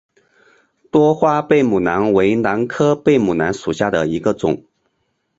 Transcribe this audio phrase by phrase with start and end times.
[0.89, 4.65] 多花贝母兰为兰科贝母兰属下的一个种。